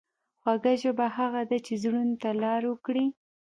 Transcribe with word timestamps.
خوږه 0.41 0.73
ژبه 0.81 1.05
هغه 1.17 1.41
ده 1.49 1.57
چې 1.65 1.73
زړونو 1.83 2.15
ته 2.21 2.29
لار 2.41 2.61
وکړي. 2.67 3.05